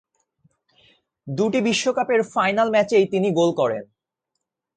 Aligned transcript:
দুটি 1.27 1.59
বিশ্বকাপের 1.61 2.21
ফাইনাল 2.33 2.67
ম্যাচেই 2.71 3.05
তিনি 3.07 3.27
গোল 3.31 3.49
করেন। 3.53 3.83